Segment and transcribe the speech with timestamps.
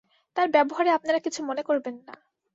[0.35, 2.13] তার ব্যবহারে আপনারা কিছু মনে করবেন না।